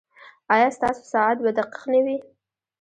[0.53, 2.17] ایا ستاسو ساعت به دقیق نه وي؟